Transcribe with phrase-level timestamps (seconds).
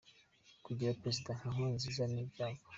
[0.65, 2.65] Kugira prezida nka Nkurunziza ni Ibyago.